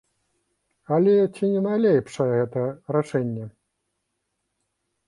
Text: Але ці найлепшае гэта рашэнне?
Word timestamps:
Але 0.95 1.13
ці 1.35 1.47
найлепшае 1.67 2.27
гэта 2.37 2.65
рашэнне? 2.99 3.45